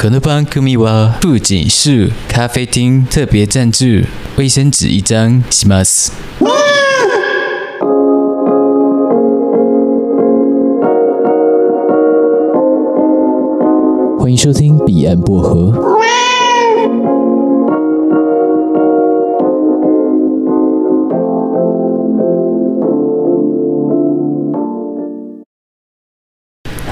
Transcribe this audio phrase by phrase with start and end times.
[0.00, 6.11] この番组は富锦树咖啡厅特别赞助，卫生纸一张します。
[14.17, 15.71] 欢迎收听彼岸薄荷。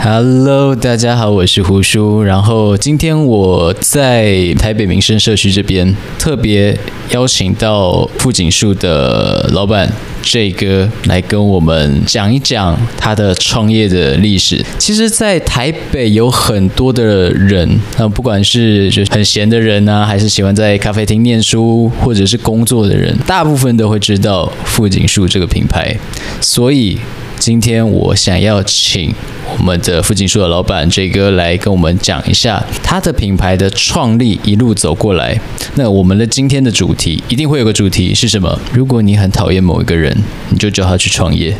[0.02, 2.24] Hello，大家好，我是胡叔。
[2.24, 6.76] 然后今天我在台北民生社区这边特别
[7.10, 9.92] 邀请到富锦树的老板
[10.24, 14.66] J 哥来跟我们讲一讲他的创业的历史。
[14.78, 25.94] 其实，在台北有很多的人，啊，不管是就很闲的人啊，还是喜欢在咖啡厅念书或者是工作的人，大部分都会知道富锦树这个品牌。
[26.40, 26.98] 所以
[27.40, 29.16] 今天我想要请
[29.58, 35.40] 我们的富锦树的老板 J 哥来跟我们讲一下他的品牌的创立一路走过来。
[35.76, 38.60] 那我们的今天的主题一定会有个主题是什么？
[38.74, 40.14] 如果你很讨厌某一个人，
[40.50, 41.56] 你就叫他去创业。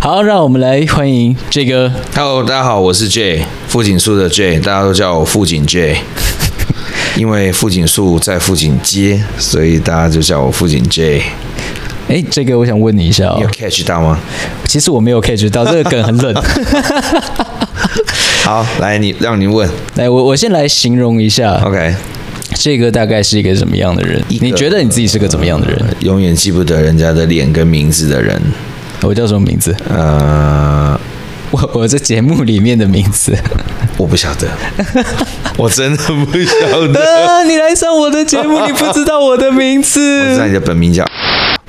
[0.00, 1.92] 好，让我们来欢迎 J 哥。
[2.14, 5.98] Hello，大家好，我是 J，富锦树的 J，大家都叫我富锦 J。
[7.18, 11.22] 因为富锦树在富锦街，所以大家就叫我富锦 J。
[12.08, 14.18] 哎，这个我想问你一下哦，你有 catch 到吗？
[14.66, 16.34] 其实我没有 catch 到，这个梗很冷。
[18.44, 21.60] 好，来你让你问，来我我先来形容一下。
[21.64, 21.94] OK，
[22.54, 24.22] 这个大概是一个什么样的人？
[24.28, 25.84] 你觉得你自己是个怎么样的人？
[26.00, 28.40] 永远记不得人家的脸跟名字的人。
[29.02, 29.76] 我叫什么名字？
[29.90, 30.98] 呃，
[31.50, 33.36] 我我在节目里面的名字，
[33.98, 34.48] 我不晓得，
[35.58, 37.00] 我真的不晓得。
[37.28, 40.00] 啊，你来上我的节目，你不知道我的名字？
[40.22, 41.04] 我知道你的本名叫。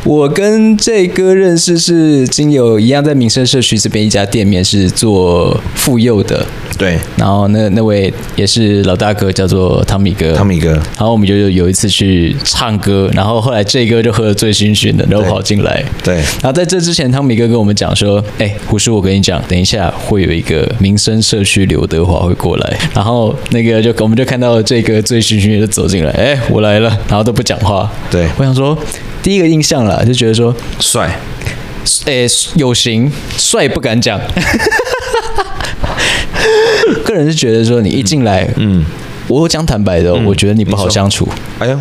[0.05, 6.45] 我跟这哥认识是经由一样，在民生社区这边一家店面是做妇幼的，
[6.77, 6.97] 对。
[7.17, 10.33] 然后那那位也是老大哥，叫做汤米哥。
[10.33, 10.71] 汤米哥。
[10.71, 15.83] 然后我们就有一次去唱歌，然后后来这哥就喝得醉醺醺的，然后跑进来。
[16.01, 16.15] 对。
[16.15, 27.91] 然后在这之前，汤米哥跟我们讲说：“哎，胡叔，我跟你讲，等一下会有一个民生社区刘德华会过来。”然后那个就我们就看到这哥醉醺醺的走进来，哎，我来了，然后都不讲话。
[28.09, 28.25] 对。
[28.37, 28.77] 我想说。
[29.21, 31.19] 第一个印象啦，就觉得说帅，
[32.05, 34.19] 诶，有型，帅不敢讲。
[37.05, 38.85] 个人是觉得说，你一进来，嗯，
[39.27, 41.27] 我讲坦白的，我觉得你不好相处。
[41.59, 41.79] 哎呦，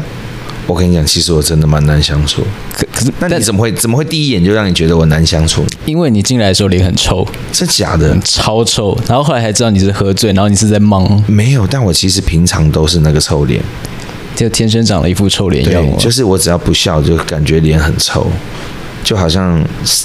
[0.66, 2.43] 我跟你讲，其实我真的蛮难相处。
[2.72, 5.65] 可可是，那你怎么会怎么会第一眼就让你觉得我难相处？
[5.87, 8.99] 因为你进来的时候脸很臭，是假的，超臭。
[9.06, 11.22] 然后后来才知道你是喝醉，然后你是在忙。
[11.26, 13.62] 没有，但我其实平常都是那个臭脸。
[14.38, 18.25] 就天生长了一副臭脸样，就是我只要不笑，就感觉脸很臭。
[19.08, 19.58] 就好像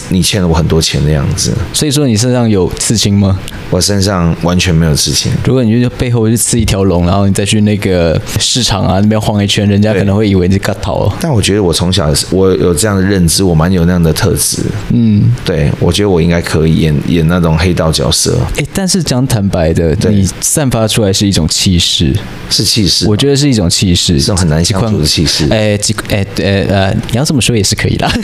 [0.07, 3.37] 你欠了我很多钱的样子，所以说你身上有刺青吗？
[3.69, 5.29] 我身上完全没有刺青。
[5.43, 11.11] 如果你就背后就刺一条龙，然后你再去那个市场啊那边晃一圈，人家可能会以为你是嘎头。
[11.19, 14.59] 但我觉得我从小我有这样的认知，我蛮有那样的特质。
[14.93, 18.39] 嗯，对，我觉得我应该可以演演那种黑道角色。
[18.55, 22.15] 哎，但是讲坦白的，你散发出来是一种气势，
[22.49, 23.05] 是气势。
[23.09, 25.45] 我觉得是一种气势，这种很难相处的气势。
[25.49, 25.77] 哎，
[26.07, 28.09] 哎，哎，呃，你要这么说也是可以啦。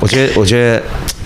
[0.00, 0.82] 我觉得，我觉得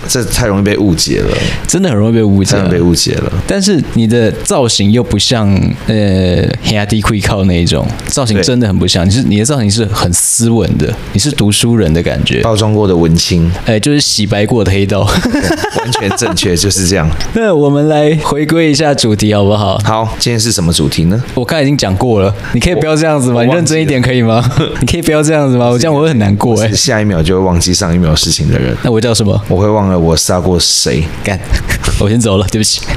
[0.09, 1.29] 这太容易被误解了，
[1.67, 3.31] 真的很容易被误解，被误解了。
[3.47, 5.47] 但是你的造型又不像
[5.85, 9.05] 呃黑压低亏靠那一种造型，真的很不像。
[9.05, 15.01] 你是你的造型是很斯文的，你是读书人的感觉，包装过的文青，哎，就是洗白过的黑道，
[15.77, 17.07] 完全正确，就是这样。
[17.33, 19.77] 那我们来回归一下主题好不好？
[19.83, 21.23] 好，今天是什么主题呢？
[21.35, 23.43] 我刚才已经讲过了，你可以不要这样子吗？
[23.43, 24.43] 你认真一点可以吗？
[24.81, 25.67] 你可以不要这样子吗？
[25.69, 28.75] 我这样我会很难过哎，下一秒就会忘记上一秒事情的人。
[28.83, 29.39] 那我叫什么？
[29.47, 31.03] 我会忘了我杀过谁？
[31.23, 31.39] 干，
[31.99, 32.81] 我先走了，对不起。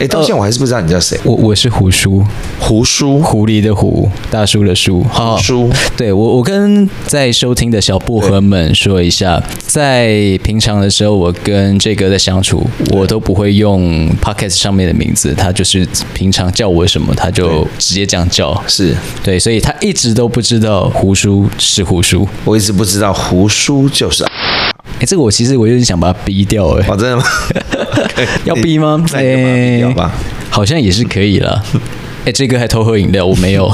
[0.00, 1.16] 哎，到现在我还是不知道你叫谁。
[1.22, 2.20] 我我是胡叔，
[2.58, 5.04] 胡叔，狐狸的狐，大叔的叔。
[5.04, 18.60] 胡叔，对我我跟在收听的小薄荷们 说一下，在平常的时候，我跟这个在相处，我都不会用 Pocket 上面的名字，他就是平常叫我什么，他就直接这样叫。
[18.66, 24.24] 是对，所以他一直都不知道胡叔是胡叔，我一直不知道胡叔就是。
[25.00, 27.24] 哎，这个我其实我有点想把它逼掉，哎，真的吗？
[28.44, 29.04] 要逼吗？
[29.14, 29.82] 哎，
[30.50, 31.62] 好像也是可以了。
[32.24, 33.66] 哎，这个还偷喝饮料，我没有。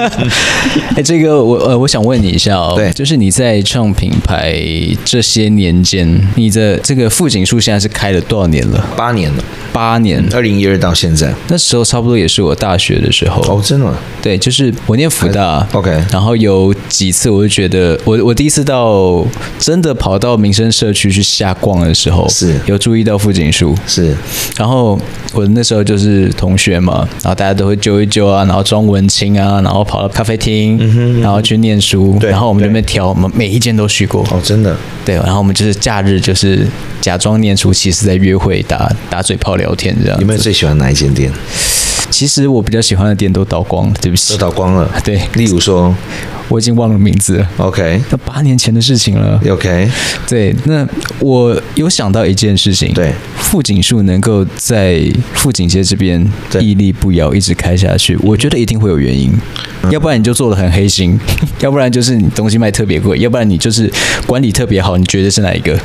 [0.94, 4.62] 哎，这个我呃，我想问你一下哦，对，就是你在创品牌
[5.04, 8.86] 这些年间，你的这个富锦树现在是开了多少年了？
[8.94, 13.42] 八年了，八年，二零一二到现在，那时候差不多也是我大学的时候。
[13.44, 13.96] 哦，真的吗？
[14.22, 19.26] 对，就是我念福大，OK，然后有几次我就觉得，我我第一次到
[19.58, 24.14] 真的跑到民生社区去瞎逛的时候，是有注意到富锦树，是，
[24.58, 25.00] 然后
[25.32, 36.66] 我那时候就是同学嘛，然后大家都会揪一揪啊，然后装文青啊，然后跑到咖啡厅，嗯哼，然后去念书，然后我们那边挑，我们每一间都去过，哦，真的，对，然后我们就是假日就是
[37.00, 40.20] 假装念书，其实在约会打打嘴炮聊天这样。
[40.20, 41.30] 有没有最喜欢哪一间店？
[42.12, 44.88] 其实我比较喜欢的店都倒光了，对不起，都倒光了。
[45.02, 45.92] 对，例如说，
[46.48, 47.48] 我已经忘了名字了。
[47.56, 49.40] OK，那八年前的事情了。
[49.50, 49.90] OK，
[50.28, 50.86] 对，那
[51.18, 56.24] 我有想到一件事情，对，富锦树能够在富锦街这边
[56.60, 59.32] 屹立不摇，一直开下去，我觉得一定会有原因。
[59.82, 61.18] 嗯、要不然你就做的很黑心，
[61.60, 63.90] 要不然就是你东西卖特别贵，要不然你就是
[64.26, 64.96] 管理特别好。
[64.98, 65.78] 你觉得是哪一个？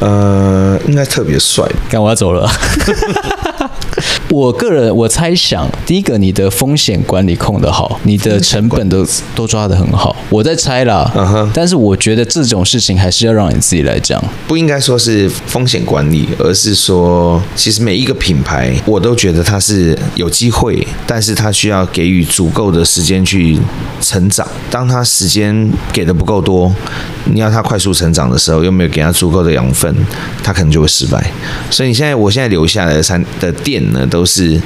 [0.00, 1.64] 呃，应该特别帅。
[1.88, 2.50] 干，我要走了。
[4.28, 10.14] 我个人我猜想，第一个你的风险管理控得好，你的成本都都抓得很好。
[10.28, 11.50] 我在猜啦，uh huh.
[11.54, 14.22] 但是我觉得这种事情还是要让你自己来讲。
[14.48, 23.58] 不应该说是风险管理，而是说，其实每一个品牌，我都觉得它是有机会，但是它需要给予足够的时间去
[24.00, 24.46] 成长。
[24.70, 26.74] 当它时间给的不够多，
[27.32, 29.94] 你要它快速成长的时候，又没有给它足够的养分，
[30.42, 31.32] 它可能就会失败。
[31.70, 34.60] 所以你现在，我现在留下来的三的店呢，都是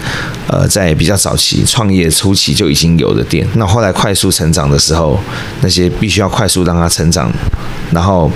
[0.47, 3.47] 呃在比较早期创业初期就已经有的店。
[3.55, 5.19] 那后来快速成长的时候，
[5.63, 7.33] 那些必须要快速让它成长，
[7.93, 8.31] 然后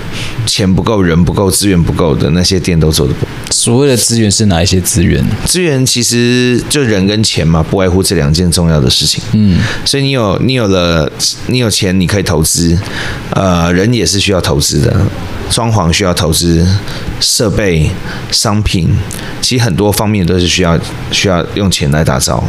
[0.45, 3.25] 钱不够、人不够、资源不够的那些店都做得不。
[3.55, 5.25] 所谓的资源是哪一些资源？
[5.45, 9.23] 资源其实就人跟钱嘛，不外乎这两件重要的事情。
[9.31, 11.09] 嗯，所以你有你有了
[11.47, 12.77] 你有钱，你可以投资，
[13.31, 14.93] 呃，人也是需要投资的。
[15.49, 16.65] 装潢需要投资，
[17.19, 17.89] 设备、
[18.31, 18.89] 商品，
[19.41, 20.77] 其实很多方面都是需要
[21.11, 22.43] 需要用钱来打造。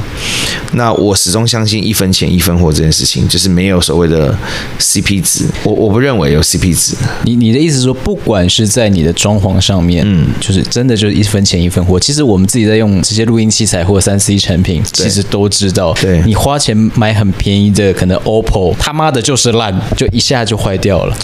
[0.72, 4.36] 那我始终相信一分钱一分货这件事情，就是没有所谓的
[4.80, 5.46] CP 值。
[5.62, 6.96] 我我不认为有 CP 值。
[7.24, 12.00] 你你的意思是说，不管是在你的装潢上面，嗯，就是真的就是一分钱一分货。
[12.00, 21.16] 其实我们自己在用这些录音器材或三 C 产品，其实都知道，对，你花钱买很便宜的，可能 OPPO 他妈的就是烂，就一下就坏掉了。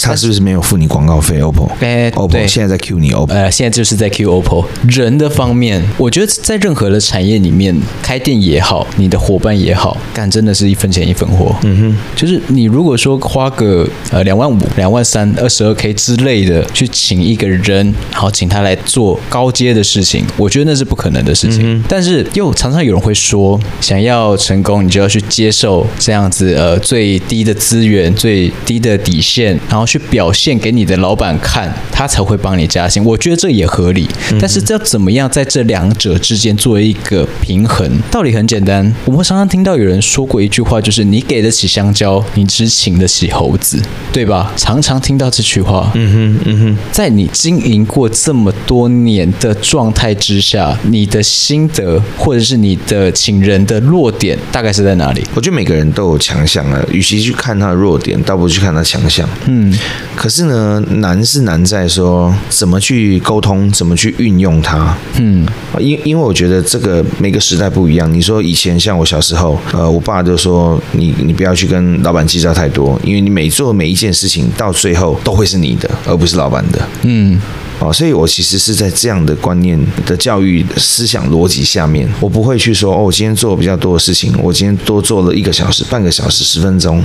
[0.00, 4.64] 他是不是没有付你广告费？OPPO，哎，OPPO 现在在 Q 你 OPPO，呃，现在就是在 Q OPPO。
[4.88, 11.54] 人的方面，我觉得在任何的产业里面，开店也好，你的伙伴也好，干真的是一分钱一分货。
[11.62, 21.60] 嗯哼，就是你如果说花个呃两万五、两万三、二十二 K 之类的去请一个人，然后请他来做高阶的事情，我觉得那是不可能的事情。
[21.62, 29.81] 嗯，但是又常常有人会说，想要成功，你就要去接受这样子呃最低的资源、最低的底线，然后。
[29.86, 33.04] 去表现给你的老板看，他才会帮你加薪。
[33.04, 34.08] 我觉得这也合理，
[34.40, 38.00] 但是这要怎么样在这两者之间做一个平衡？
[38.10, 43.82] 道理很简单，我们常常听到有人说过一句话，就是你给得起香蕉，你只请得起猴子，
[44.12, 44.52] 对吧？
[44.56, 45.90] 常常听到这句话。
[45.94, 55.24] 嗯哼，嗯哼，在你经营过这么多年的状态之下，你的心得或者是你的请人的弱点大概是在哪里？
[55.34, 59.28] 我觉得每个人都有强项啊，与其去看他的弱点，倒不如去看他强项。
[59.46, 59.71] 嗯。
[60.16, 64.96] 可是呢，难是难在说怎么去沟通，怎么去运用它。
[65.18, 65.46] 嗯，
[65.78, 68.12] 因因为我觉得这个每个时代不一样。
[68.12, 76.88] 你说以前像我小时候，呃，我爸就说你你不要去跟老板计较太多，因为你每做每一件事情到最后都会是你的，而不是老板的。
[77.02, 77.40] 嗯。
[77.82, 87.02] 哦，所以我其实是在这样的观念的教育思想逻辑下面，我不会去说哦，我今天做比较多的事情，我今天多做了一个小时、半个小时、十分钟，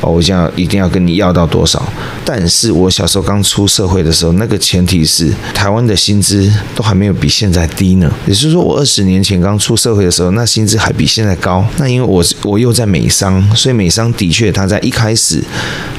[0.00, 1.82] 哦，我这样一定要跟你要到多少？
[2.24, 8.08] 但是我小时候刚出社会的时候，那个前提是台湾的薪资都还没有比现在低呢。
[8.26, 11.66] 也就是说，我二十年前刚出社会的时候，那薪资还比现在高。
[11.78, 15.42] 那因为我我又在美商，所以美商的确他在一开始，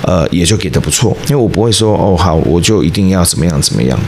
[0.03, 1.17] 呃，也就给的不错。
[1.27, 3.99] 因为我不会说哦，好，我就一定要怎么样怎么样。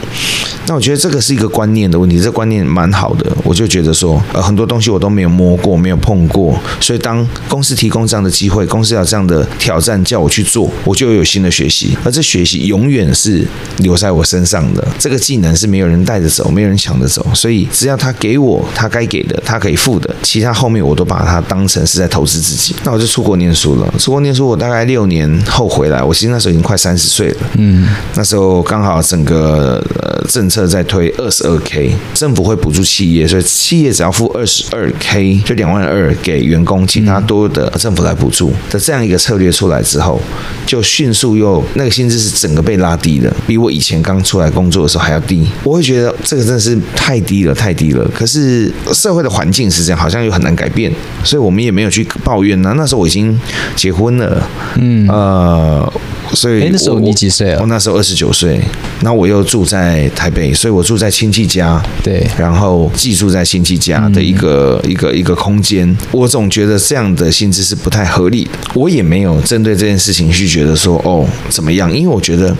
[0.66, 3.30] 那我觉得这个是一个观念的问题，这个观念蛮好的。
[3.44, 11.94] 我就觉得说，呃，很多东西我都没有摸过，没有碰过，所以当公司提供这样的机会，公司有这样的挑战叫我去做，我就有新的学习。
[12.02, 13.46] 而这学习永远是
[13.78, 17.26] 留在我身上的，这个技能是没有人带着走，没有人抢着走。
[17.34, 22.74] 所以只要他给我他该给的，他可以付的，其他后面我都把它当成是在投资自己。
[22.84, 23.94] 那我就出国念书了。
[23.98, 27.36] 出国念书，我大概六年后回来，我其实那时候已经快三十岁了。
[27.58, 29.84] 嗯，那时候刚好整个。
[30.04, 40.20] 呃政策在推二十二 K，政府会补助企业，所以企业只要付二十二 K，就两万二给员工，其他多的政府来补助的这样一个策略出来之后，
[40.66, 45.46] 就迅速又那个薪资是整个被拉低了，比我以前刚出来工作的时候还要低。
[45.62, 48.06] 我会觉得这个真的是太低了，太低了。
[48.14, 50.92] 可是社会的环境是这样，好像又很难改变，
[51.24, 52.74] 所以我们也没有去抱怨呢。
[52.76, 53.40] 那时候我已经
[53.74, 54.46] 结婚了，
[54.76, 55.92] 嗯呃。
[56.34, 57.58] 所以，那时候你几岁啊？
[57.60, 58.60] 我那时候二十九岁，
[59.02, 65.96] 那我又住在台北，所以我住在亲戚家，对，然后寄住在亲戚家的一个、嗯、一个一个空间。
[66.10, 72.54] 我总觉得这样的薪资是不太合理的，我也没有针对这件事情去觉得说哦怎么样，因为我觉得。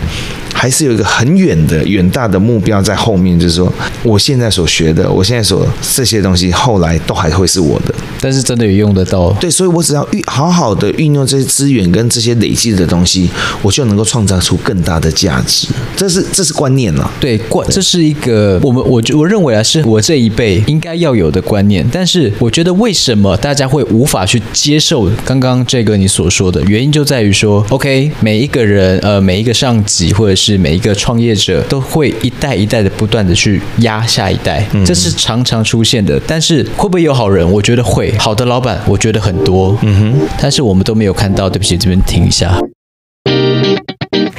[0.65, 3.71] 还是有一个很远的、远大的目标在后面，就是说，
[4.03, 7.95] 我现在所学的，我现在所这些东西，后来都还会是我的。
[8.19, 9.31] 但是真的也用得到？
[9.35, 13.29] 对，所以我只要运好好的运用这些资源跟这些累积的东西，
[13.61, 15.69] 我就能够创造出更大的价值。
[15.95, 17.13] 这是这是观念了。
[17.21, 21.87] 对，观这是一个我们我我认为啊，是我这一辈应该要有的观念。
[21.93, 36.21] 但是我觉得为什么大家会无法去接受刚刚这个你所说的原因，就在于说，OK，每一个人呃，每一个上级或者是是每一个创业者都会一代一代的不断的去压下一代，这是常常出现的。
[36.27, 37.51] 但是会不会有好人？
[37.51, 38.17] 我觉得会。
[38.19, 39.77] 好的老板，我觉得很多。
[39.83, 41.51] 嗯哼，但是我们都没有看到。
[41.51, 42.59] 对不起，这边停一下。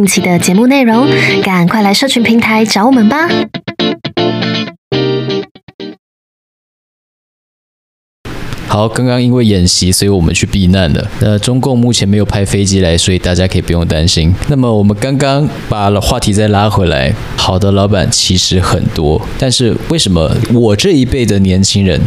[0.00, 1.06] 近期的节目内容，
[1.44, 3.28] 赶快来社群平台找我们吧！
[8.70, 11.10] 好，刚刚因为演习，所以我们去避难了。
[11.18, 14.32] 那中共目前没有派飞机来，所以大家可以不用担心。
[14.46, 22.00] 那么我们刚刚把话题再拉回来，好的老板其实很多，但是为什么我这一辈的年轻人？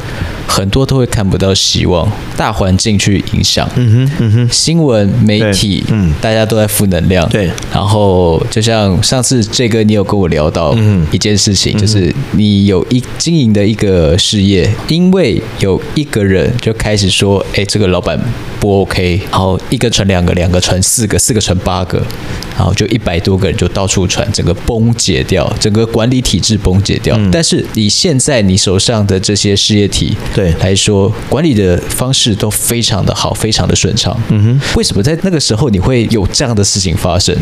[0.45, 7.49] 很多都会看不到希望，大环境去影响，嗯哼，嗯哼，新闻媒体，嗯，大家都在负能量，对。
[7.73, 10.77] 然后就像上次这个，你有跟我聊到
[11.11, 18.19] 一件事情，嗯、就是你有一经营的一个事业，因为有一个人就开始说，哎，这个老板
[18.59, 22.01] 不 OK，然后一个传两个，两个传四个，四个传八个，
[22.55, 27.15] 然后就一百多个人就到处传，整个崩解掉，整个管理体制崩解掉。
[27.17, 30.43] 嗯、但是你现在你手上的这些事业体，对。
[30.43, 34.13] 对来说，管理的方式都非常的好，非常的顺畅。
[34.27, 37.33] 嗯哼，为什么在那个时候你会有这样的事情发生？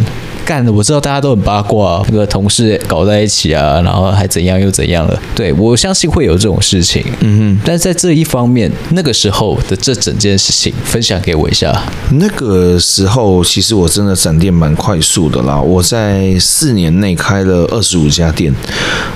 [0.45, 5.19] 干的我知道大家都很八卦，那个同事搞在一起啊，然后还怎样又怎样了？
[5.35, 7.03] 对，我相信会有这种事情。
[7.21, 11.91] 嗯哼，但是在这一方面，那个时候的这整件事情，分享给我一下。
[12.11, 15.59] 那个时候，其实我真的闪电蛮快速的啦。
[15.59, 18.53] 我在四年内开了二十五家店，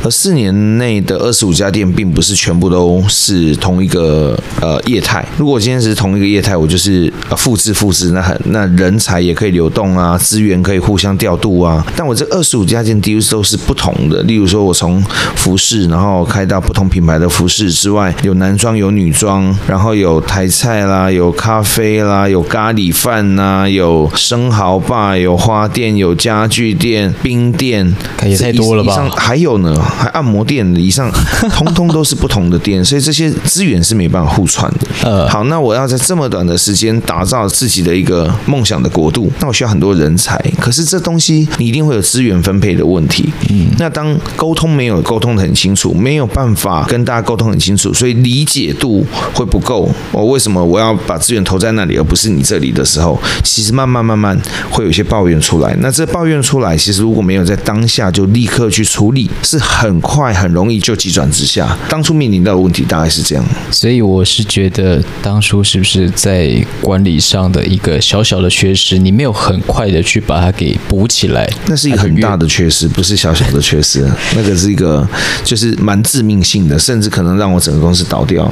[0.04, 3.76] 而四年内的二十五家店，并不是全部都是同。
[3.86, 11.86] 一个呃业态，如果今天是同一个业态，我就是呃复制复制，那很那人才也可以流动啊，资源可以互相调度啊。
[11.96, 13.00] 但我这二十五家店
[13.30, 15.00] 都是不同的，例如说我从
[15.36, 27.94] 服饰，然后开到不同品牌的服饰之外，有男装有女装，然后有台菜啦，有咖啡啦，有咖喱饭呐，有生蚝吧，有花店，有家具店、冰店，
[28.26, 28.94] 也太多了吧？
[28.94, 31.12] 以上还有呢，还按摩店，以上
[31.52, 34.88] 通通都是不同的店，所以这些资源是没办法互传的。
[35.04, 40.42] 呃，好，那我要在这么短的时间打造自己的一个梦想的国度，那我需要很多人才。
[40.62, 43.30] 可是这东西你一定会有资源分配的问题。
[43.50, 49.92] 嗯，那当沟通没有沟通的很清楚，没有办法跟大家沟通很清楚，所以理解度会不够。
[50.14, 54.40] 我为什么我要把资源投在那里，而不是你这里的时候，其实慢慢慢慢
[54.70, 55.65] 会有一些抱怨出来。
[55.80, 61.78] 那这抱怨出来，其实如果没有在当下就立刻去处理，是很快很容易就急转直下。
[61.90, 63.46] 当初面临到的问题大概是这样。
[63.72, 71.50] 所以我是觉得，当初是不是在管理上的一个小小的缺失，你没有很快的去把它给补起来？
[71.68, 74.06] 那是一个很大的缺失，不是小小的缺失。
[74.36, 75.08] 那个是一个，
[75.44, 78.52] 就是蛮致命性的，甚至可能让我整个公司倒掉。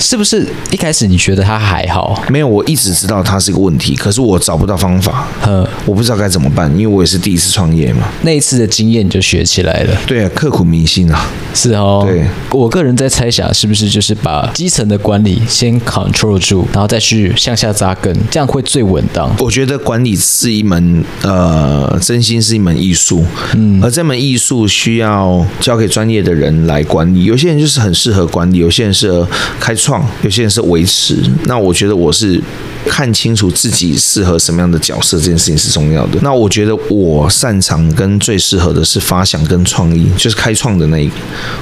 [0.00, 2.20] 是不是一开始你觉得他还好？
[2.28, 8.08] 没有，我一直知道他是个问题，可是我找不到方法，呃，我不知道该怎么办，因为我也是第一次创业嘛。
[8.22, 9.96] 那一次的经验就学起来了。
[10.06, 11.28] 对啊，刻骨铭心啊。
[11.54, 12.04] 是哦。
[12.08, 19.34] 对，我个人在猜想，是不是就是把基层的管理先 control 住，然后再去向下扎根，这样会最稳当。
[19.38, 27.24] 我觉得管理是一门呃，真心是一门艺术，嗯，而这门艺术需要交给专业的人来管理。
[27.24, 29.26] 有些人就是很适合管理，有些人适合
[29.58, 29.89] 开创，
[30.22, 31.16] 有些人是维持。
[31.44, 32.40] 那我觉得我是
[32.86, 36.18] 看清楚自己适合什么样的角色，这件事情是重要的。
[36.22, 41.14] 那我觉得我擅长跟最适合的是发想跟创意，就是开创的那一个。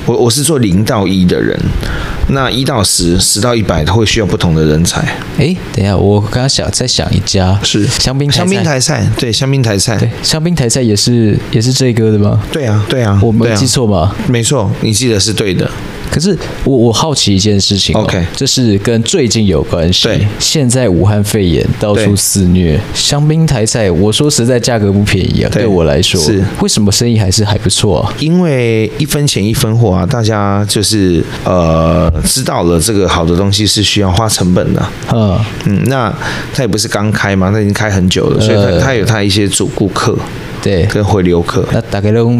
[0.07, 1.59] 我我是做零到一的人，
[2.31, 5.01] 那一到十，十到一百都会需要不同的人才。
[5.39, 12.41] 哎，等一下，我刚刚想再想一家是香槟香槟台菜，对，香槟台菜，对，香槟台菜也是也是这个的吗？
[12.53, 14.15] 对啊，对啊，我没记错吧？
[14.29, 15.71] 没错，你记得是对的。
[16.19, 20.09] 可是我我好奇一件事情，OK，这是跟最近有关系。
[20.09, 25.51] 对，现在武汉肺炎到处肆虐，香槟台菜，我说实在价格不便宜啊。
[25.53, 28.13] 对我来说，是为什么生意还是还不错啊？
[28.19, 34.85] 因为一分钱一分货啊，大家就是呃知道了这个好的东西是需要花成本的。
[35.13, 36.13] 嗯嗯，那
[36.53, 40.19] 他也不是刚开嘛，他已经开很久了，所以他他有他一些主顾客，
[40.61, 41.65] 对，跟回流客。
[41.71, 42.37] 那大概都。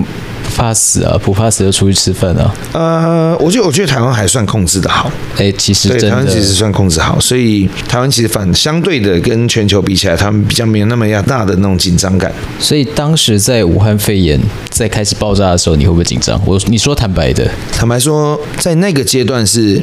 [0.59, 1.17] 怕死啊！
[1.23, 2.53] 不怕死就出去吃饭啊！
[2.73, 5.09] 呃，我觉得我觉得台湾还算控制的好。
[5.37, 12.33] 哎，其实对台湾其实算控制好，所以台湾其实反相对的跟全球比起来，他们比较没有那么样大的那种紧张感。
[12.59, 14.37] 所以当时在武汉肺炎
[14.69, 16.41] 在开始爆炸的时候，你会不会紧张？
[16.45, 19.81] 我你说坦白的，坦白说，在那个阶段是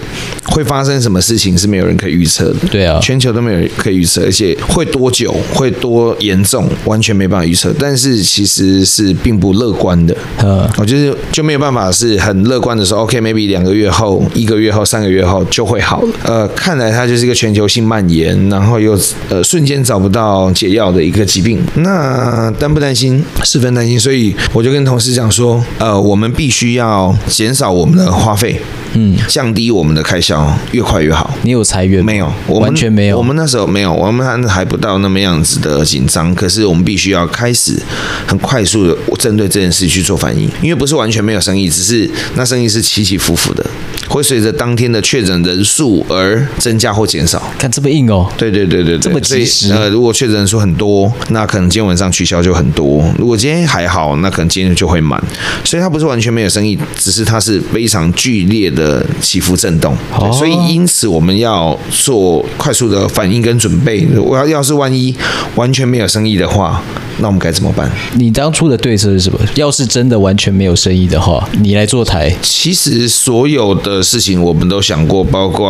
[0.47, 2.67] 会发生什么事情是没有人可以预测的。
[2.69, 7.73] 对啊，全球都没有人可以预测，而且会多久、会多严重，完全没办法预测。
[7.79, 10.13] 但是其实是并不乐观的。
[10.77, 16.09] 我就是就没有办法是很乐观的说，OK，maybe 两个月后、一个月后、三个月后就会好了。
[16.23, 18.97] 呃，看来它就是一个全球性蔓延，然后又
[19.29, 21.59] 呃瞬间找不到解药的一个疾病。
[21.75, 23.23] 那担不担心？
[23.43, 23.99] 十分担心。
[23.99, 28.59] 所以我就跟同事讲说，呃，我们必须要减少我们的花费。
[28.95, 31.37] 嗯，降低我们的开销，越快越好。
[31.43, 32.03] 你有裁员？
[32.03, 33.17] 没有，我完全没有。
[33.17, 36.33] 我们那时候没有，我们还还不到那么样子的紧张。
[36.33, 37.77] 可是我们必须要开始
[38.25, 43.65] 很快速的针对这件事去做反应，因为不是完全没有生意，只是那生意是起起伏伏的，
[44.07, 47.51] 会随着当天的确诊人数而增加或减少。
[47.57, 48.31] 看这么硬哦？
[48.37, 49.73] 对对对对对，这么及时。
[49.73, 55.21] 呃，如果确诊人数很多，那可能今天晚上取消就很多；如果今天还好，那可能今天就会满。
[55.65, 58.84] 所以它不是完全没有生意，只是它是非常剧烈的。
[58.85, 59.95] 的起伏震动，
[60.31, 64.05] 所以因此我们要做快速的反应跟准备。
[64.15, 65.15] 我要要是万一
[65.55, 66.81] 完全没有生意的话，
[67.19, 67.89] 那我们该怎么办？
[68.13, 69.39] 你当初的对策是什么？
[69.55, 72.33] 要是真的完全没有生意的话，你来做台。
[72.41, 75.69] 其实所有的事情我们都想过，包括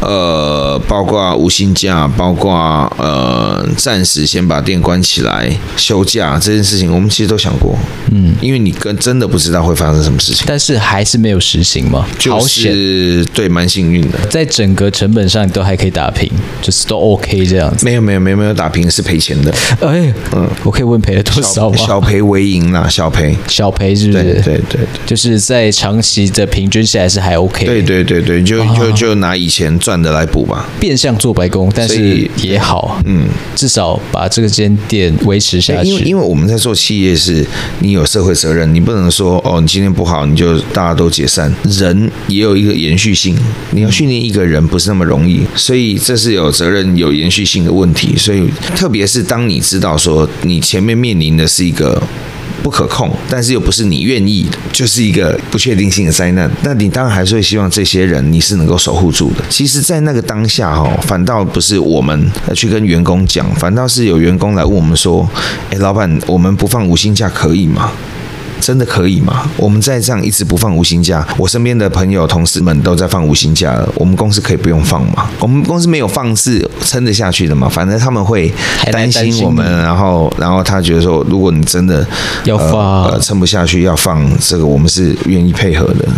[0.00, 2.52] 呃，包括无薪假，包括
[2.98, 7.76] 呃，暂时先把店关起来休假这件事情，我们其实都想过。
[8.10, 12.06] 嗯，因为你跟真的不知道会发生什么事情，但是还是没有实行嘛。
[12.18, 17.84] 就是对，蛮幸运的，在整个成本上都还可以打平，就是都 OK 这样子。
[17.84, 19.52] 没有没有没有没有打平是赔钱的。
[19.80, 21.76] 哎，嗯，我可以问赔了多少吗？
[21.76, 24.24] 小赔为赢啦，小赔小赔是不是？
[24.24, 27.64] 对对对，就是在长期的平均下来是还 OK。
[27.64, 30.68] 对对对对，就就就拿以前赚的来补吧。
[30.80, 35.88] 变相做白工，但是也好，嗯，至少把这个间店维持下去。
[35.88, 37.46] 因为因为我们在做企业是，
[37.78, 41.54] 你有社会责任，你不能说哦，你今天不好，你就大家都解散。
[41.64, 43.38] 人也有一个延续性，
[43.70, 48.16] 你要训练一个人不是那么容易，所以这是有责任、有延续性的问题。
[48.16, 52.02] 所以，特别是当你知道说你前面面临的是一个
[52.62, 59.44] 不可控，但是又不是你愿意的，就是一个不确定性的灾难，那你当然还是会希望这些人你是能够守护住的。
[59.50, 65.28] 其实，在那个当下哈，反倒不是我们去跟员工讲，反倒是有员工来问我们说
[65.68, 67.92] ：“诶，老板，我们不放无薪假可以吗？”
[68.62, 69.50] 真的可以吗？
[69.56, 75.28] 我们再这样一直不放无薪假，我身边的朋友、同事们都在放无薪假了，我们公司可以不用放吗？
[75.40, 77.68] 我们公司没有放是撑得下去的嘛？
[77.68, 78.52] 反正他们会
[78.92, 82.06] 担心我们，然后，然后他觉得说，如果你真的
[82.44, 86.08] 要放，呃，撑不下去要放，这个我们是愿意配合的。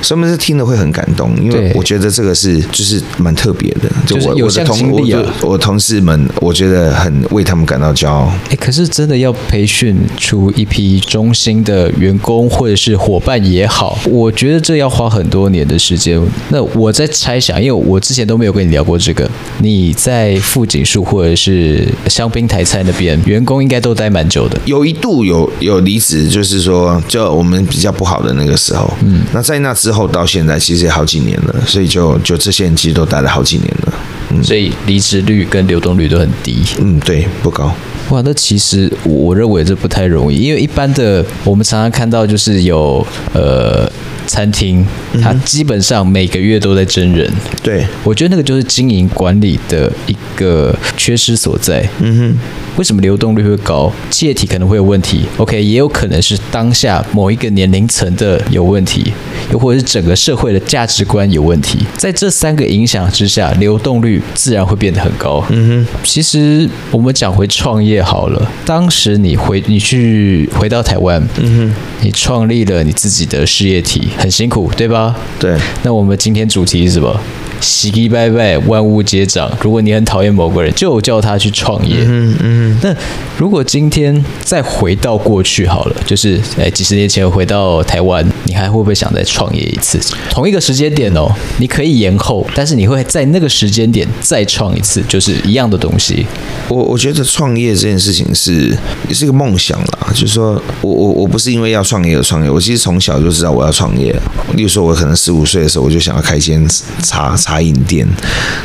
[0.00, 5.00] 所以我们是听了会很感动，因为我觉得这个是就是蛮特别的，就我我的同我
[5.42, 8.32] 我同事们，我觉得很为他们感到骄傲。
[8.50, 16.20] 哎，可是真的要培训出一批中心的员工或者是伙伴也好，我觉得这要花很多年的时间。
[16.50, 19.28] 那我在猜想，因为我之前都没有跟你聊过这个，
[19.60, 24.60] 你在富锦树或者是香槟台菜那边，员工应该都待蛮久的。
[24.66, 29.62] 有一度有有离职，就是说就我们比较不好的那个时候，嗯，那在。
[29.62, 33.94] 那之后到现在，其实也好几年了，所以就就这些人其实都待了好几年了。
[34.30, 36.64] 嗯，所以离职率跟流动率都很低。
[36.80, 37.72] 嗯，对，不高。
[38.12, 43.90] 哇，那其实我认为这不太容易，因为一般的我们常常看到就是有呃。
[44.24, 44.86] 餐厅，
[45.20, 47.28] 它基本上每个月都在真人。
[47.60, 51.86] 对，我觉得那个就是经营管理的一个缺失所在。
[51.98, 52.38] 嗯哼，
[52.76, 53.92] 为什么流动率会高？
[54.10, 55.24] 企业体可能会有问题。
[55.36, 59.12] OK，也有可能是当下某一个年龄层的有问题，
[59.52, 61.78] 又或者是整个社会的价值观有问题。
[61.96, 65.44] 在这三个影响之下，流动率自然会变得很高。
[65.50, 74.08] 嗯哼，其实我们讲回创业好了，当时你回你去回到台湾，嗯哼，你创立了你自己的事业体。
[74.16, 75.16] 很辛苦，对吧？
[75.38, 75.56] 对。
[75.82, 77.20] 那我们今天主题是什么？
[77.60, 79.48] 喜气拜拜，万物皆长。
[79.60, 81.96] 如果你很讨厌某个人，就叫他去创业。
[82.00, 82.61] 嗯嗯。
[82.82, 82.94] 那
[83.38, 90.00] 如果今天再回到过去好了，就是哎几十年前回到台湾，你还会不会想再创业一次？
[90.28, 96.26] 同一个时间点哦，你可以延后，但是你会在那个时间点再创一次，就是一样的东西。
[96.68, 98.76] 我我觉得创业这件事情是
[99.08, 104.12] 也是一个梦想啦，就是说我我我不是因为要创业而创业，我其实从小就知道我要创业。
[104.54, 106.66] 例如说，我可能十五岁的时候，我就想要开一间
[107.04, 107.52] 茶茶。
[107.52, 108.08] 茶饮店，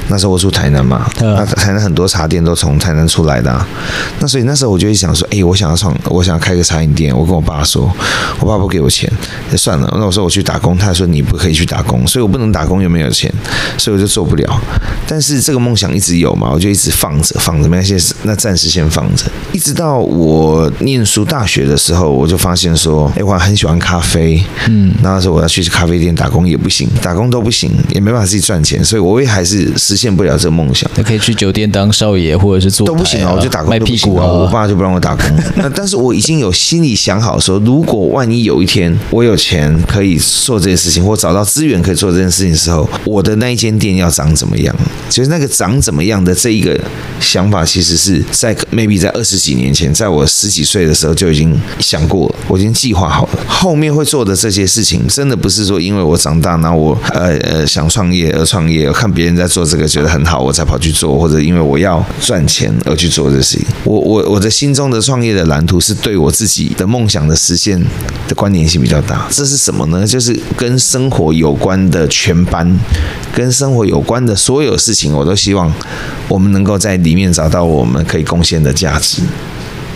[0.07, 3.67] 那时候我住台南嘛，那台南很多茶店都从台南出来的，啊，
[4.19, 7.15] 那所以那时候我就想说，哎，我想要创，我想要开个餐饮店。
[7.15, 7.91] 我跟我爸说，
[8.39, 9.11] 我爸不给我钱，
[9.51, 9.91] 就算了。
[9.97, 13.31] 那我说我去打工，他说你不可以去打工，所以我不能打工又没有钱，
[13.77, 14.61] 所以我就做不了。
[15.07, 19.25] 但是这个梦想一直有嘛，我就一直放着放着，没关系，那暂时先放着。
[19.51, 28.83] 一直到我念书大学的时候，我就发现说，哎，我很喜欢咖啡，嗯，那时候我要去咖啡店打工也不行，打工都不行，也没办法自己赚钱。
[28.83, 30.89] 所以，我也还是实现不了这个梦想。
[30.95, 33.33] 那可以去酒店当少爷，或者是做、啊、都不行啊！
[33.35, 34.25] 我就打工卖屁股啊！
[34.25, 35.25] 我爸就不让我打工。
[35.57, 44.75] 那但是我已经有心里想好说，如果万一有一天我有钱可以做这件事情，或找到资源可以做这件事情的时候，我的那一间店要长怎么样？
[45.09, 46.79] 其实那个长怎么样的这一个
[47.19, 53.39] 想法，其实是在 maybe 在二十几年前，在我十几岁的时候就已经想过了，我已经计划好了。
[53.47, 58.67] 后面会做的这些事情，真的不是说因为我长大，然后我呃呃想创业而创。
[58.67, 63.65] 业看别人在做这个觉得很好，我才跑去做，或者因为我要赚钱而去做这事情。
[63.83, 67.81] 我我我的心中的创业的蓝图是对我自己的梦想的实现
[68.27, 69.27] 的关联性比较大。
[69.29, 70.05] 这是什么呢？
[70.05, 72.79] 就是跟生活有关的全班，
[73.33, 75.71] 跟生活有关的所有事情，我都希望
[76.27, 79.21] 我们能够在里面找到我们可以贡献的价值。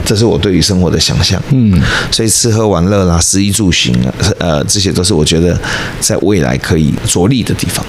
[0.04, 1.42] 这是我对于生活的想象。
[1.52, 1.80] 嗯，
[2.12, 5.60] 所以吃喝玩乐啦，食衣住行啊，呃，这些都是我觉得
[6.00, 7.86] 在未来可以着力的地方。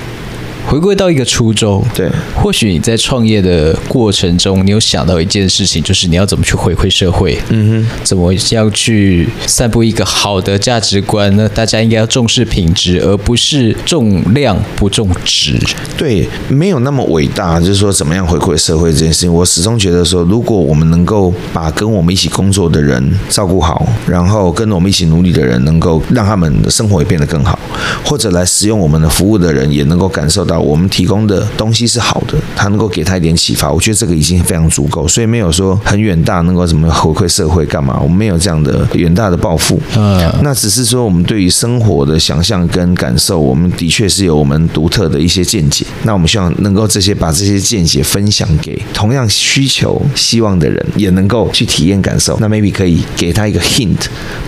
[0.69, 11.49] 回归到一个初衷，对，或许你在创业的过程中，你有想到一件事情，就是你要怎么去回馈社会，嗯哼，怎么样去散布一个好的价值观呢？
[11.49, 15.59] 大家应该要重视品质，而不是重量不重质。
[15.99, 27.59] 对，没有那么伟大，就是说怎么样回馈社会这件事情，我始终觉得说，如果我们能够把跟我们一起工作的人照顾好，然后跟我们一起努力的人，能够让他们的生活也变得更好，
[28.05, 30.52] 或者来使用我们的服务的人，也能够感受到。
[30.59, 37.99] 我们提供的东西是好的，他能够给他一点启发，我觉得这个已经非常足够，所以没有说很远大，能够怎么回馈社会干嘛？
[38.01, 45.85] 我们没有这样的远大的抱负，嗯，那只是说我们对于生活的想象跟感受，我们的确是有我们独特的一些见解。
[46.05, 52.37] 那我们希望能够这些把这些见解分享给同样需求、希望的人，也能够去体验感受。
[52.41, 53.99] 那 maybe 可以给他一个 hint，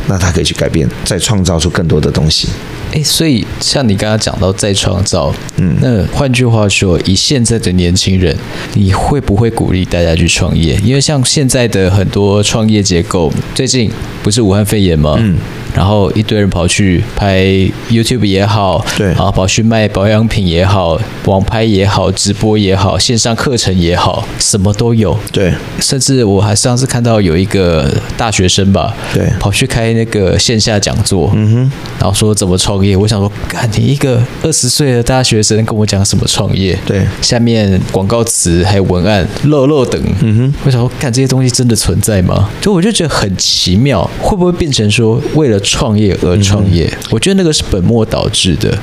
[0.07, 2.49] 那他可以去改变，再创造出更多的东西。
[2.93, 8.37] 哎，所以像你刚刚讲到再创造，嗯，那换句话说，以现在的年轻人，
[8.75, 10.79] 你会不会鼓励大家去创业？
[10.85, 13.91] 因为像现在的很多创业结构，最近
[14.23, 15.17] 不是武汉肺炎吗？
[15.19, 15.37] 嗯。
[15.75, 17.45] 然后一堆人跑去拍
[17.91, 25.19] YouTube 也好，对，然后跑去卖保养品也好，网拍也好，直播也好，线上课程也好，什么都有。
[25.33, 32.97] 对，甚至我还上次看到有一个大学生吧，对，跑去开那个线下讲座，嗯哼，然后说怎么创业。
[32.97, 36.79] 我想说，干你一个二十岁的大学生跟我讲什么创业？
[36.87, 42.49] 对，下面广告词还有文案，漏漏等，嗯哼，我想说，干这些东西真的存在吗？
[42.61, 48.77] 就我就觉得很奇妙，会不会变成说为了创业而创业，嗯，我觉得那个是本末倒置的。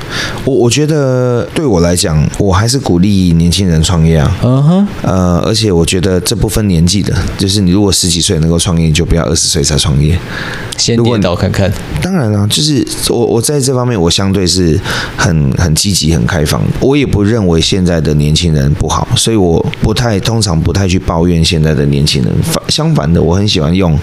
[0.44, 4.38] 我我觉得对我来讲，我还是鼓励年轻人创业啊。
[4.42, 10.18] 嗯哼，呃，而且我觉得这不分年纪的，就是你如果十几岁能够创业，你就不要二十岁才创业。
[10.76, 11.72] 先颠倒看看。
[12.00, 14.76] 当然了，啊，就是我我在这方面我相对是
[15.16, 16.60] 很很积极、很开放。
[16.80, 22.32] 我也不认为现在的年轻人不好，所以我不太通常不太去抱怨现在的年轻人。
[22.42, 23.96] 反相反的，我很喜欢用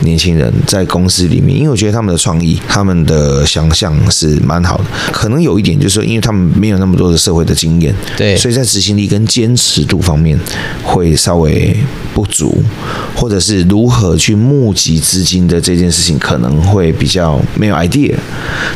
[0.00, 2.10] 年轻人在公司里面，因为我觉得他们。
[2.10, 4.84] 们的创意、他们的想象是蛮好的。
[5.12, 10.36] 可能有一点就是说，因为他们没有那么多的社会的经验，对，所以在执行力跟坚持度方面
[10.82, 11.76] 会稍微
[12.12, 12.60] 不足，
[13.14, 18.14] 或者是如何去募集资金的这件事情可能会比较没有 idea。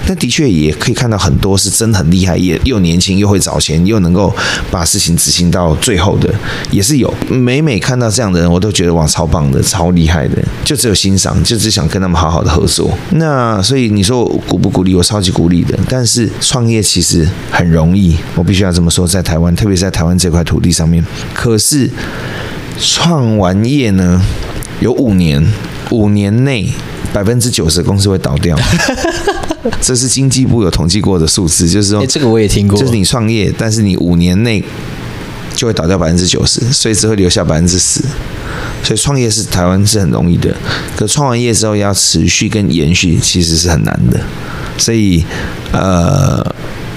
[0.07, 4.35] 但的确也可以看到很多是真的很厉害，也又年轻又会找钱，又能够
[4.69, 6.29] 把事情执行到最后的，
[6.73, 7.15] 也是有。
[7.31, 12.99] 每每看到这样的人，我都觉得哇，超棒的，超厉害的，就只有欣赏，就只想跟他们好好的合作。
[13.13, 14.93] 那所以你说鼓不鼓励？
[14.97, 15.79] 我超级鼓励的。
[15.89, 21.05] 但是创业其实很容易，我必须要这么说，在台湾，特别是在台湾这块土地上面。
[21.33, 21.89] 可是
[22.81, 24.21] 创完业呢，
[24.81, 25.47] 有五年，
[25.91, 26.69] 五年内
[27.13, 28.57] 百分之九十的公司会倒掉。
[29.81, 34.63] 这是经济部有统计过的数字，就是说，欸，这个我也听过，就是你创业，但是你五年内
[35.55, 38.01] 就会倒掉百分之九十，所以只会留下百分之十。
[38.83, 40.55] 所以创业是台湾是很容易的，
[40.95, 44.21] 可创完业之后要持续跟延续，其实是很难的。
[44.77, 45.25] 所以，
[45.73, 46.45] 呃，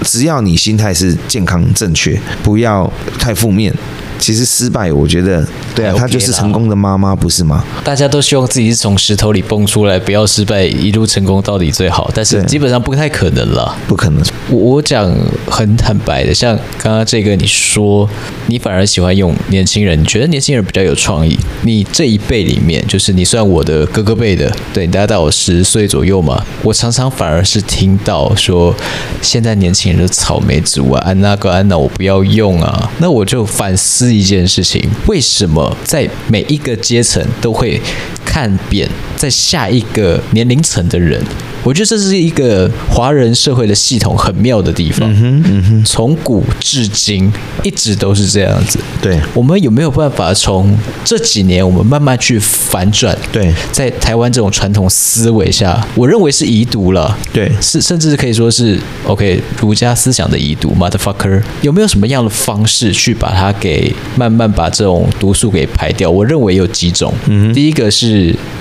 [0.04, 3.74] 只要你心态是健康正确，不要太负面。
[4.20, 7.64] 其实失败，我觉得，对啊，她就是成功的妈妈，不是吗？
[7.84, 12.12] 大家都希望自己是从石头里蹦出来，不要失败，一路成功到底最好。
[12.14, 14.24] 但是基本上不太可能了，不可能。
[14.50, 15.14] 我我讲
[15.48, 18.10] 很坦白的，像刚刚这个，你说
[18.48, 21.38] 你反而喜欢用年轻人，你觉得年轻人比较有创意。
[21.62, 26.44] 你这一辈里面，就是你算我的哥哥辈的，对，你大概大我十岁左右嘛。
[26.64, 28.76] 我常常反而是听到说，
[29.22, 32.92] 现在年轻人的草莓族啊，安娜个安娜，我不要用啊。
[33.00, 34.08] 那我就反思。
[34.18, 37.80] 一件事情，为什么在每一个阶层都会
[38.28, 41.24] 看扁在下一个年龄层的人？
[41.64, 45.12] 我觉得这是一个华人社会的系统很妙的地方。
[45.12, 47.30] 嗯哼嗯哼，从古至今
[47.62, 48.80] 一直都是这样子。
[49.02, 53.18] 对，我们有没有办法从这几年我们慢慢去反转？
[53.34, 57.18] 对，在台湾这种传统思维下，我认为是遗毒了。
[57.34, 60.74] 对，是甚至可以说是 OK 儒家思想的遗毒。
[60.80, 66.10] Motherfucker，有没有什么样的方式去把它给慢慢把这种毒素给排掉？
[66.10, 67.14] 我认为有几种。
[67.26, 68.17] 嗯，第一个是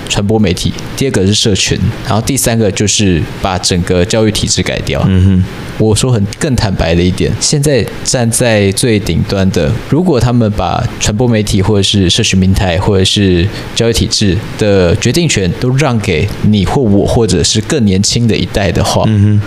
[0.09, 2.97] 传播媒体，第二个是社群，然后第三个就是。
[2.97, 4.99] 是把整个教育体制改掉。
[5.07, 5.43] 嗯哼，
[5.77, 19.41] 我说很更坦白的一点，现在站在最顶端的，如果他们把传播媒体或者是社群平台或者是教育体制的决定权都让给你或我，或者是更年轻的一代的话，嗯哼，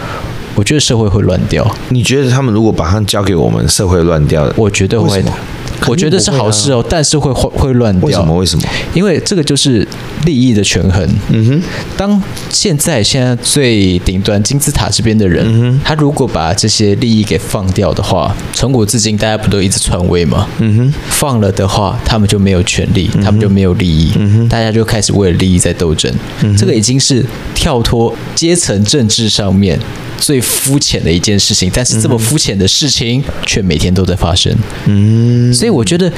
[0.54, 1.68] 我觉得社会会乱掉。
[1.88, 4.48] 你觉得他们如果把它交给我们，社会乱掉？
[4.54, 5.20] 我觉得会。
[5.86, 8.06] 我觉得是好事哦，但是会会会乱掉。
[8.06, 8.36] 为什么？
[8.36, 8.62] 为什么？
[8.94, 9.86] 因为这个就是
[10.24, 11.08] 利益的权衡。
[11.30, 11.62] 嗯哼。
[11.96, 20.46] 当现在现在最顶端金字塔这边的人，嗯哼，他如果把这些利益给放掉的话，从古至今大家不都一直篡位吗？
[20.58, 20.94] 嗯哼。
[21.08, 24.12] 放了的话，他们就没有权利，他们就没有利益。
[24.16, 24.48] 嗯哼。
[24.48, 26.12] 大家就开始为了利益在斗争。
[26.42, 26.56] 嗯。
[26.56, 29.78] 这个已经是跳脱阶层政治上面
[30.20, 34.54] 最肤浅的一件事情，但是这么肤浅的事情却每天都在发生。
[34.84, 35.52] 嗯。
[35.52, 35.70] 所以。
[35.70, 36.12] 我觉得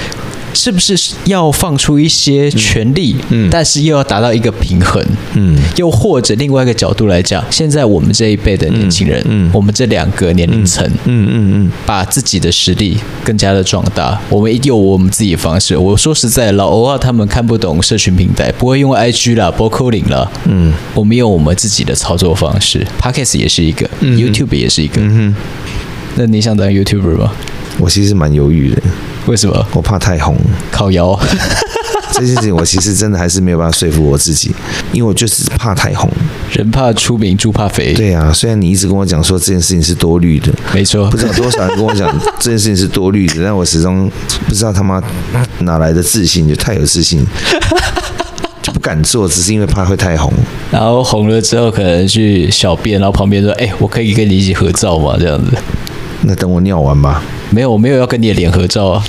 [0.55, 11.29] 是不是要放出一些权力，嗯，但是又要达到一个平衡，嗯，又或者另外一个角度来讲，现在我们这一辈的年轻人，嗯，我们这两个年龄层，嗯。
[11.31, 11.43] 嗯。
[11.53, 15.77] 嗯，把自己的实力更加的壮大，我们一定有我们自己的方式。
[15.77, 25.37] 我说实在，老欧啊，他们看不懂社群平台，不会用 IG 啦，不会 coding 啦，嗯，我们用我们自己的操作方式，Podcast 也是一个，嗯，YouTube 也是一个，嗯哼，
[26.17, 27.33] 那你想当 YouTuber 吗？
[27.79, 28.83] 我其实蛮犹豫的。
[29.27, 29.67] 为什么？
[29.73, 30.37] 我怕太红，
[30.71, 31.19] 靠腰。
[32.15, 34.55] 这件事情我其实真的还是没有办法说服我自己，
[34.93, 36.09] 因为我就是怕太红。
[36.53, 37.95] 人怕出名，猪怕肥。
[37.95, 44.11] 对啊，虽然你一直跟我讲说这件事情是多虑的，没错，不知道多少人跟我讲这件事情是多虑的，但我始终
[44.47, 45.03] 不知道他妈
[45.61, 47.27] 哪来的自信，就太有自信，
[48.61, 50.31] 就不敢做，只是因为怕会太红。
[50.71, 55.57] 然后红了之后，可能去小便，然后旁边说：“哎，我可以跟你一起合照吗？”这样子。
[56.21, 57.23] 那等我尿完吧。
[57.53, 59.05] 没有，我没有要跟你的脸合照啊。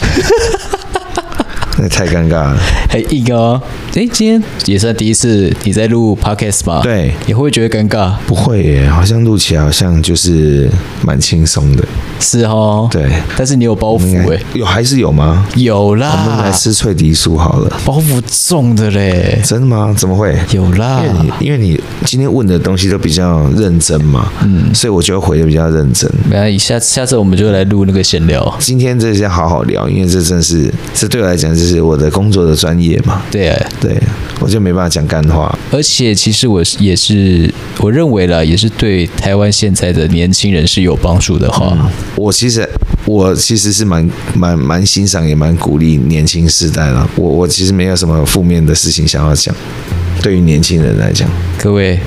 [1.77, 2.57] 那太尴尬了，
[2.89, 3.59] 很硬哦。
[3.95, 6.81] 哎，今天也算第一次你在录 podcast 吧？
[6.83, 8.13] 对，你会不会觉得尴尬？
[8.27, 10.69] 不会耶，好像录起来好像就是
[11.03, 11.83] 蛮轻松的。
[12.19, 15.45] 是哦，对，但是你有包袱哎，有还是有吗？
[15.55, 17.79] 有啦，我们来吃脆笛酥好了。
[17.83, 19.93] 包袱重的嘞，真的吗？
[19.97, 20.37] 怎么会？
[20.51, 26.09] 有啦，因为你因为你今天问的东西都比较认真嘛，嗯，所以我就回的比较认真。
[26.29, 28.55] 没关系，下次下次我们就来录那个闲聊。
[28.59, 33.21] 今天这些好好聊，因为这真是这对我来讲就是我的工作的专业嘛。
[33.31, 33.97] 对啊，对，
[34.41, 35.57] 我就没办法讲干话。
[35.71, 37.49] 而且其实我也是，
[37.79, 41.71] 我认为了，也是对台湾现在的年轻人是有帮助的哈。
[41.79, 42.67] 嗯我其实，
[43.05, 47.09] 我其实是蛮蛮蛮欣赏，也蛮鼓励年轻世代了。
[47.15, 49.55] 我我其实没有什么负面的事情想要讲，
[50.21, 51.97] 对于年轻人来讲，各位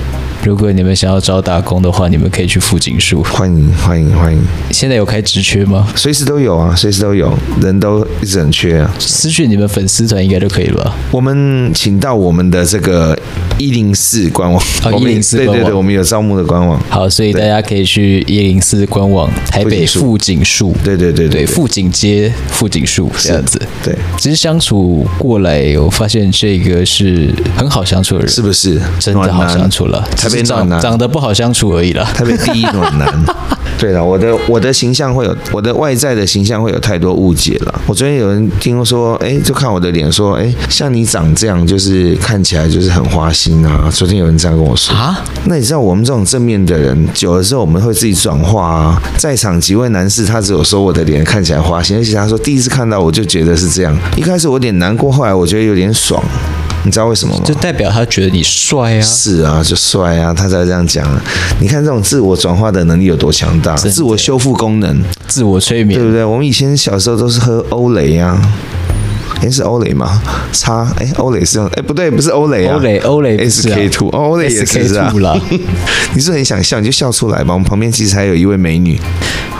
[0.43, 3.21] 如果你们想要找打工的话，你们可以去富锦树。
[3.23, 4.41] 欢迎欢迎欢迎！
[4.71, 5.87] 现在有开职缺吗？
[5.95, 8.93] 随时都有啊，随时都有，人都一直很缺啊。
[8.99, 10.95] 私讯你们粉丝团应该就可以了吧？
[11.11, 13.17] 我们请到我们的这个
[13.57, 16.81] 一零四官网哦，一零四对对对，我们有招募的官网。
[16.89, 20.73] 好，所以大家可以去一零四官网，台北富锦树。
[20.83, 23.59] 对对对对，富锦街富锦树这样子。
[23.83, 28.79] 对，其实相处过来，我发现这个是很好相处的人，是不是？
[28.99, 32.03] 真的好相处了，台北暖男，长得不好相处而已啦。
[32.13, 33.07] 台北第一暖男。
[33.79, 37.81] 对了，我的我的形象会有我的外在的形象会有太多误解了。
[37.85, 43.87] 我昨天有人听说，哎，就看我的脸说，哎，像你长这样，就是看起来就是很花心啊。
[43.93, 49.01] 昨天有人这样跟我说啊，那你知道我们这种正面的人，久了之后我们会自己转化啊。
[49.15, 53.95] 在场几位男士，他只有说我的脸看起来花心，而且他说第一次看到我就觉得是这样。
[54.15, 56.19] 一开始我有点难过，后来我觉得有点爽。
[56.87, 57.43] 你知道为什么吗？
[57.45, 59.01] 就代表他觉得你帅啊！
[59.01, 61.05] 是啊，就帅啊，他才这样讲。
[61.59, 66.23] 你看这种自我转化的能力有多强大，自我修复功能，自我催眠，对不对？
[66.23, 68.41] 我们以前小时候都是喝欧蕾啊。
[69.41, 70.19] 哎，是欧蕾吗？
[70.51, 75.13] 差哎，欧蕾是用哎，不对，不是欧蕾啊，欧蕾欧蕾 SK two，欧蕾也是啊。
[76.15, 77.53] 你是很想笑，你就笑出来吧。
[77.53, 78.99] 我们旁边其实还有一位美女，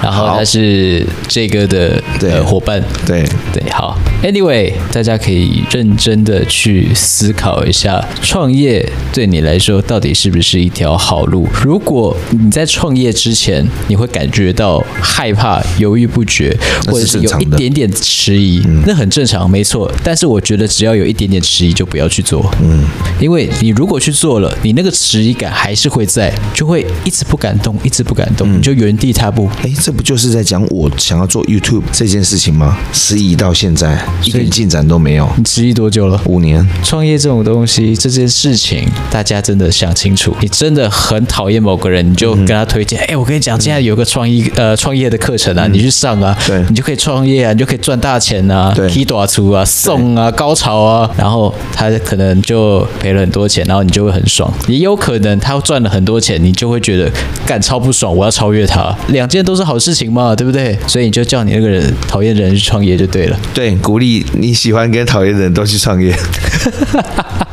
[0.01, 3.97] 然后他是这个的的伙伴，对对，好。
[4.23, 11.47] Anyway，大家可以认真的去思考一下，创业对你来说到底是不是一条好路？
[11.63, 16.55] 如果你在创业之前，你会感觉到害怕、犹豫不决，
[16.87, 19.91] 或者是有一点点迟疑，那很正常，没错。
[20.03, 22.51] 但是我觉得只要有一点点迟疑，就不要去做。
[22.61, 22.83] 嗯，
[23.19, 29.47] 因为你如果去做了，你那个迟疑感还是会在，就会一直不敢动，一直不敢动，你就原地踏步。
[29.61, 32.77] 哎，这不就是在讲我想要做 YouTube 这件事情吗？
[32.91, 33.97] 迟疑到现在。
[34.21, 35.29] 一点进展都没有。
[35.37, 36.21] 你迟疑多久了？
[36.25, 36.67] 五年。
[36.83, 40.35] 创业这种东西，这件事情，大家真的想清楚。
[40.41, 42.99] 你真的很讨厌某个人，你就跟他推荐。
[42.99, 51.09] 哎、嗯，我跟你讲，现在有个创意呃创业的课程啊，嗯、你去上啊，对，你就可以创业啊，你就可以赚大钱啊，对，提多少出啊，送啊，高潮啊。
[51.17, 54.53] 然后他可能就赔了很多钱，然后你就会很爽。
[54.67, 57.09] 也有可能他赚了很多钱，你就会觉得
[57.45, 58.93] 干超不爽，我要超越他。
[59.07, 60.77] 两件都是好事情嘛，对不对？
[60.87, 63.39] 所以你就叫你那个人讨厌的人去创业就对了。
[63.53, 64.25] 对，鼓励。
[64.33, 66.15] 你喜欢跟讨厌的人都去创业。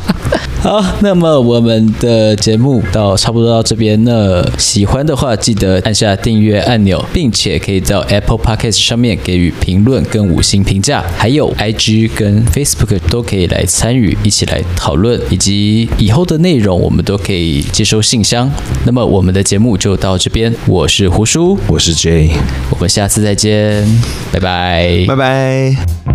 [0.64, 18.50] 好，那么我们的节目到差不多到这边，那喜欢的话记得按下订阅按钮，并且可以到 Apple Podcast 上面给予评论跟五星评价，还有 IG 跟 Facebook 都可以来参与，一起来讨论，以及以后的内容我们都可以接收信箱。
[18.86, 22.30] 那么我们的节目就到这边，我是胡叔，我是 Jay，
[22.70, 23.86] 我们下次再见，
[24.32, 26.13] 拜拜，拜拜。